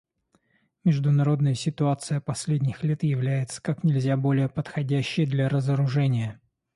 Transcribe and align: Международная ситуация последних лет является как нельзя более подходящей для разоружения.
Международная 0.83 1.53
ситуация 1.53 2.21
последних 2.21 2.81
лет 2.83 3.03
является 3.03 3.61
как 3.61 3.83
нельзя 3.83 4.17
более 4.17 4.49
подходящей 4.49 5.27
для 5.27 5.47
разоружения. 5.47 6.41